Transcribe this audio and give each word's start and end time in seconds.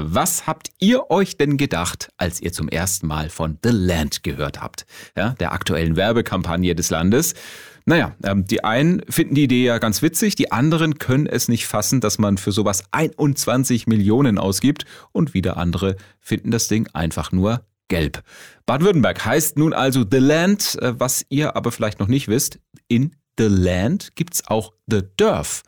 Was 0.00 0.46
habt 0.46 0.70
ihr 0.78 1.10
euch 1.10 1.36
denn 1.36 1.56
gedacht, 1.56 2.10
als 2.16 2.40
ihr 2.40 2.52
zum 2.52 2.68
ersten 2.68 3.06
Mal 3.06 3.30
von 3.30 3.58
The 3.64 3.70
Land 3.70 4.22
gehört 4.22 4.60
habt? 4.60 4.86
Ja, 5.16 5.30
der 5.30 5.52
aktuellen 5.52 5.96
Werbekampagne 5.96 6.74
des 6.74 6.90
Landes. 6.90 7.34
Naja, 7.84 8.14
ähm, 8.22 8.44
die 8.44 8.62
einen 8.62 9.02
finden 9.08 9.34
die 9.34 9.44
Idee 9.44 9.64
ja 9.64 9.78
ganz 9.78 10.02
witzig, 10.02 10.34
die 10.36 10.52
anderen 10.52 10.98
können 10.98 11.26
es 11.26 11.48
nicht 11.48 11.66
fassen, 11.66 12.00
dass 12.00 12.18
man 12.18 12.38
für 12.38 12.52
sowas 12.52 12.84
21 12.92 13.86
Millionen 13.86 14.38
ausgibt 14.38 14.84
und 15.12 15.34
wieder 15.34 15.56
andere 15.56 15.96
finden 16.20 16.50
das 16.50 16.68
Ding 16.68 16.88
einfach 16.92 17.32
nur 17.32 17.64
gelb. 17.88 18.22
Baden-Württemberg 18.66 19.24
heißt 19.24 19.58
nun 19.58 19.72
also 19.72 20.04
The 20.08 20.18
Land, 20.18 20.78
äh, 20.80 21.00
was 21.00 21.24
ihr 21.28 21.56
aber 21.56 21.72
vielleicht 21.72 21.98
noch 21.98 22.08
nicht 22.08 22.28
wisst, 22.28 22.60
in 22.86 23.16
The 23.38 23.46
Land 23.48 24.14
gibt's 24.16 24.46
auch 24.46 24.72
The 24.86 25.02
Dörf. 25.16 25.62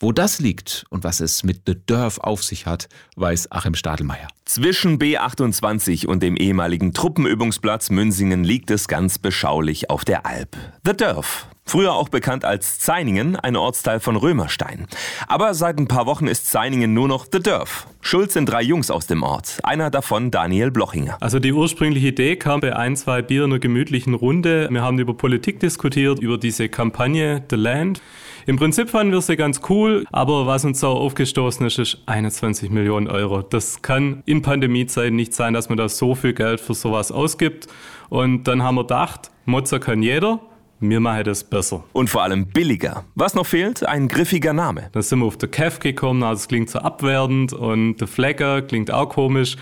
Wo 0.00 0.12
das 0.12 0.38
liegt 0.38 0.84
und 0.90 1.02
was 1.02 1.18
es 1.18 1.42
mit 1.42 1.62
The 1.66 1.74
Dörf 1.74 2.18
auf 2.18 2.44
sich 2.44 2.66
hat, 2.66 2.88
weiß 3.16 3.50
Achim 3.50 3.74
Stadelmeier. 3.74 4.28
Zwischen 4.44 5.00
B28 5.00 6.06
und 6.06 6.22
dem 6.22 6.36
ehemaligen 6.36 6.94
Truppenübungsplatz 6.94 7.90
Münsingen 7.90 8.44
liegt 8.44 8.70
es 8.70 8.86
ganz 8.86 9.18
beschaulich 9.18 9.90
auf 9.90 10.04
der 10.04 10.24
Alp. 10.24 10.56
The 10.84 10.92
Dörf. 10.92 11.48
Früher 11.68 11.92
auch 11.92 12.08
bekannt 12.08 12.46
als 12.46 12.78
Zeiningen, 12.78 13.36
ein 13.36 13.54
Ortsteil 13.54 14.00
von 14.00 14.16
Römerstein. 14.16 14.86
Aber 15.26 15.52
seit 15.52 15.76
ein 15.78 15.86
paar 15.86 16.06
Wochen 16.06 16.26
ist 16.26 16.50
Zeiningen 16.50 16.94
nur 16.94 17.08
noch 17.08 17.26
The 17.30 17.40
Dörf. 17.40 17.86
Schuld 18.00 18.32
sind 18.32 18.46
drei 18.46 18.62
Jungs 18.62 18.90
aus 18.90 19.06
dem 19.06 19.22
Ort. 19.22 19.58
Einer 19.64 19.90
davon 19.90 20.30
Daniel 20.30 20.70
Blochinger. 20.70 21.18
Also 21.20 21.38
die 21.40 21.52
ursprüngliche 21.52 22.08
Idee 22.08 22.36
kam 22.36 22.60
bei 22.60 22.74
ein, 22.74 22.96
zwei 22.96 23.20
Bier 23.20 23.44
in 23.44 23.50
einer 23.50 23.58
gemütlichen 23.58 24.14
Runde. 24.14 24.66
Wir 24.70 24.80
haben 24.80 24.98
über 24.98 25.12
Politik 25.12 25.60
diskutiert, 25.60 26.20
über 26.20 26.38
diese 26.38 26.70
Kampagne 26.70 27.44
The 27.50 27.56
Land. 27.56 28.00
Im 28.46 28.56
Prinzip 28.56 28.88
fanden 28.88 29.12
wir 29.12 29.20
sie 29.20 29.36
ganz 29.36 29.60
cool, 29.68 30.06
aber 30.10 30.46
was 30.46 30.64
uns 30.64 30.82
auch 30.82 30.98
aufgestoßen 30.98 31.66
ist, 31.66 31.78
ist 31.78 31.98
21 32.06 32.70
Millionen 32.70 33.08
Euro. 33.08 33.42
Das 33.42 33.82
kann 33.82 34.22
in 34.24 34.40
Pandemiezeiten 34.40 35.14
nicht 35.14 35.34
sein, 35.34 35.52
dass 35.52 35.68
man 35.68 35.76
da 35.76 35.90
so 35.90 36.14
viel 36.14 36.32
Geld 36.32 36.60
für 36.60 36.72
sowas 36.72 37.12
ausgibt. 37.12 37.66
Und 38.08 38.44
dann 38.44 38.62
haben 38.62 38.76
wir 38.76 38.84
gedacht, 38.84 39.30
Mozza 39.44 39.78
kann 39.78 40.02
jeder. 40.02 40.40
Wir 40.80 41.00
machen 41.00 41.24
das 41.24 41.42
besser. 41.42 41.82
Und 41.92 42.08
vor 42.08 42.22
allem 42.22 42.46
billiger. 42.46 43.04
Was 43.16 43.34
noch 43.34 43.46
fehlt? 43.46 43.84
Ein 43.84 44.06
griffiger 44.06 44.52
Name. 44.52 44.90
Da 44.92 45.02
sind 45.02 45.18
wir 45.18 45.26
auf 45.26 45.36
der 45.36 45.48
Kev 45.48 45.80
gekommen, 45.80 46.22
also 46.22 46.40
es 46.40 46.48
klingt 46.48 46.70
so 46.70 46.78
abwertend 46.78 47.52
und 47.52 47.96
der 47.96 48.06
Flecker 48.06 48.62
klingt 48.62 48.92
auch 48.92 49.08
komisch. 49.08 49.56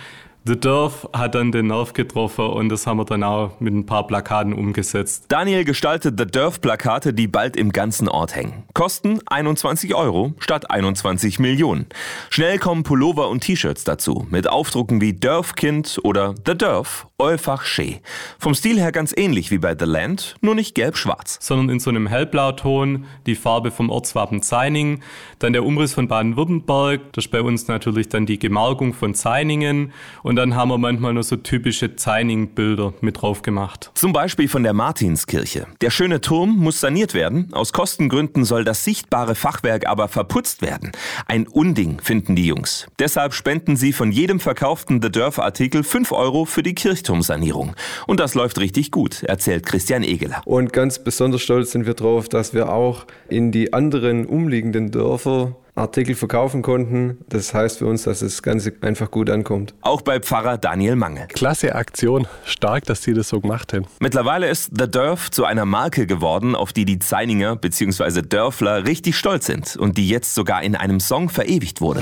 The 0.48 0.55
Dorf 0.55 1.09
hat 1.12 1.34
dann 1.34 1.50
den 1.50 1.67
Nerv 1.67 1.92
getroffen 1.92 2.44
und 2.47 2.69
das 2.69 2.87
haben 2.87 2.98
wir 2.98 3.05
dann 3.05 3.25
auch 3.25 3.59
mit 3.59 3.75
ein 3.75 3.84
paar 3.84 4.06
Plakaten 4.06 4.53
umgesetzt. 4.53 5.25
Daniel 5.27 5.64
gestaltet 5.64 6.14
The 6.20 6.27
Dorf-Plakate, 6.27 7.12
die 7.12 7.27
bald 7.27 7.56
im 7.56 7.72
ganzen 7.72 8.09
Ort 8.09 8.37
hängen. 8.37 8.62
Kosten 8.72 9.19
21 9.27 9.97
Euro 9.97 10.34
statt 10.39 10.70
21 10.70 11.41
Millionen. 11.41 11.87
Schnell 12.31 12.61
kommen 12.61 12.84
Pullover 12.84 13.28
und 13.28 13.41
T-Shirts 13.41 13.83
dazu, 13.83 14.28
mit 14.31 14.48
Aufdrucken 14.48 15.00
wie 15.00 15.14
Dörfkind 15.14 15.98
oder 16.05 16.37
The 16.47 16.56
Dörf, 16.56 17.09
Eufach 17.19 17.64
Schee. 17.64 18.00
Vom 18.39 18.55
Stil 18.55 18.78
her 18.78 18.92
ganz 18.92 19.14
ähnlich 19.17 19.50
wie 19.50 19.56
bei 19.56 19.75
The 19.75 19.86
Land, 19.86 20.34
nur 20.42 20.55
nicht 20.55 20.75
gelb-schwarz. 20.75 21.39
Sondern 21.41 21.70
in 21.70 21.81
so 21.81 21.89
einem 21.89 22.09
Hellblauton, 22.09 23.06
die 23.25 23.36
Farbe 23.36 23.70
vom 23.70 23.89
Ortswappen 23.89 24.42
Zeining, 24.42 25.00
dann 25.39 25.55
der 25.55 25.64
Umriss 25.64 25.94
von 25.94 26.09
Baden-Württemberg, 26.09 27.00
das 27.14 27.25
ist 27.25 27.31
bei 27.31 27.41
uns 27.41 27.69
natürlich 27.69 28.11
dann 28.11 28.27
die 28.27 28.39
Gemarkung 28.39 28.92
von 28.92 29.14
Zeiningen 29.14 29.94
und 30.25 30.37
dann 30.37 30.56
haben 30.56 30.69
wir 30.69 30.77
manchmal 30.77 31.14
noch 31.14 31.22
so 31.22 31.37
typische 31.37 31.97
Zeining-Bilder 31.97 32.92
mit 33.00 33.22
drauf 33.22 33.41
gemacht. 33.41 33.92
Zum 33.94 34.12
Beispiel 34.12 34.47
von 34.47 34.62
der 34.62 34.75
Martinskirche. 34.75 35.69
Der 35.81 35.89
schöne 35.89 36.20
Turm 36.20 36.55
muss 36.59 36.81
saniert 36.81 37.14
werden. 37.14 37.48
Aus 37.55 37.72
Kostengründen 37.72 38.44
soll 38.44 38.62
das 38.62 38.84
sichtbare 38.84 39.34
Fachwerk 39.34 39.87
aber 39.87 40.09
verputzt 40.09 40.61
werden. 40.61 40.92
Ein 41.25 41.47
Unding, 41.47 41.98
finden 41.98 42.37
die 42.37 42.44
Jungs. 42.44 42.89
Deshalb 42.98 43.33
spenden 43.33 43.77
sie 43.77 43.94
von 43.94 44.12
jedem 44.12 44.39
verkauften 44.39 45.00
The 45.00 45.11
Dörf-Artikel 45.11 45.83
5 45.83 46.12
Euro 46.12 46.44
für 46.44 46.62
die 46.62 46.75
Kirchturmsanierung. 47.07 47.75
Und 48.07 48.21
das 48.21 48.35
läuft 48.35 48.59
richtig 48.59 48.91
gut, 48.91 49.23
erzählt 49.23 49.65
Christian 49.65 50.03
Egeler. 50.03 50.43
Und 50.45 50.73
ganz 50.73 50.99
besonders 50.99 51.43
stolz 51.43 51.71
sind 51.71 51.87
wir 51.87 51.94
darauf, 51.94 52.28
dass 52.28 52.53
wir 52.53 52.72
auch 52.72 53.06
in 53.28 53.53
die 53.53 53.72
anderen 53.72 54.27
umliegenden 54.27 54.91
Dörfer 54.91 55.56
Artikel 55.77 56.15
verkaufen 56.15 56.62
konnten. 56.62 57.19
Das 57.28 57.53
heißt 57.53 57.78
für 57.78 57.87
uns, 57.87 58.05
dass 58.05 58.21
das 58.21 58.43
Ganze 58.43 58.72
einfach 58.81 59.11
gut 59.11 59.28
ankommt. 59.28 59.75
Auch 59.83 60.00
bei 60.00 60.21
Pfarrer 60.21 60.56
Daniel 60.56 60.97
Mange. 60.97 61.27
Klasse 61.28 61.75
Aktion. 61.75 62.27
Stark, 62.47 62.84
dass 62.84 63.03
Sie 63.03 63.12
das 63.12 63.28
so 63.28 63.43
gemacht 63.43 63.75
haben. 63.75 63.84
Mittlerweile 64.00 64.49
ist 64.49 64.71
The 64.77 64.91
Dörf 64.91 65.31
zu 65.31 65.44
einer 65.44 65.67
Marke 65.67 66.06
geworden, 66.06 66.55
auf 66.55 66.73
die 66.73 66.87
die 66.87 66.99
Zeininger 66.99 67.56
bzw. 67.56 68.23
Dörfler 68.23 68.87
richtig 68.87 69.17
stolz 69.17 69.44
sind 69.44 69.77
und 69.77 69.99
die 69.99 70.09
jetzt 70.09 70.34
sogar 70.34 70.62
in 70.62 70.77
einem 70.77 70.99
Song 70.99 71.28
verewigt 71.28 71.83
wurde. 71.83 72.00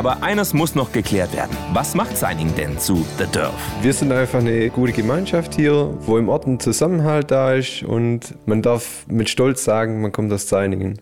Aber 0.00 0.22
eines 0.22 0.54
muss 0.54 0.74
noch 0.74 0.92
geklärt 0.92 1.36
werden. 1.36 1.54
Was 1.74 1.94
macht 1.94 2.16
Signing 2.16 2.54
denn 2.54 2.78
zu 2.78 3.04
The 3.18 3.26
Dörf? 3.30 3.52
Wir 3.82 3.92
sind 3.92 4.10
einfach 4.12 4.38
eine 4.38 4.70
gute 4.70 4.94
Gemeinschaft 4.94 5.54
hier, 5.54 5.92
wo 6.06 6.16
im 6.16 6.30
Ort 6.30 6.46
ein 6.46 6.58
Zusammenhalt 6.58 7.30
da 7.30 7.52
ist 7.52 7.82
und 7.82 8.34
man 8.46 8.62
darf 8.62 9.04
mit 9.08 9.28
Stolz 9.28 9.62
sagen, 9.62 10.00
man 10.00 10.10
kommt 10.10 10.32
aus 10.32 10.46
Zeiningen. 10.46 11.00